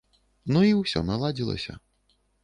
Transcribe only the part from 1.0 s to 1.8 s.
наладзілася.